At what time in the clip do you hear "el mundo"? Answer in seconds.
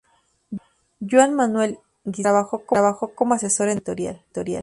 3.77-4.09